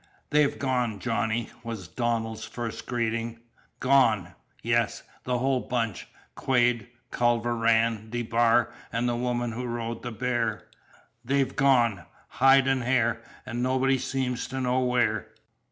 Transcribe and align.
"They've 0.31 0.57
gone, 0.57 0.97
Johnny," 0.97 1.51
was 1.63 1.87
Donald's 1.87 2.43
first 2.43 2.87
greeting. 2.87 3.37
"Gone?" 3.79 4.33
"Yes. 4.63 5.03
The 5.25 5.37
whole 5.37 5.59
bunch 5.59 6.07
Quade, 6.33 6.87
Culver 7.11 7.55
Rann, 7.55 8.09
DeBar, 8.09 8.73
and 8.91 9.07
the 9.07 9.15
woman 9.15 9.51
who 9.51 9.65
rode 9.67 10.01
the 10.01 10.11
bear. 10.11 10.65
They've 11.23 11.55
gone, 11.55 12.05
hide 12.29 12.67
and 12.67 12.81
hair, 12.81 13.21
and 13.45 13.61
nobody 13.61 13.99
seems 13.99 14.47
to 14.47 14.59
know 14.59 14.79
where." 14.79 15.27